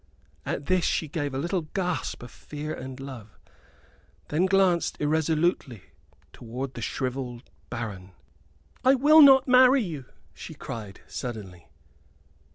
[0.47, 3.37] At this she gave a little gasp of fear and love,
[4.29, 5.83] then glanced irresolutely
[6.33, 8.13] towards the shrivelled baron.
[8.83, 11.69] "I will not marry you!" she cried, suddenly.